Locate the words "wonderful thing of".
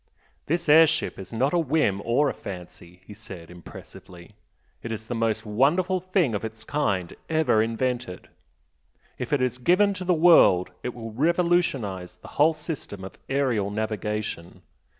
5.45-6.43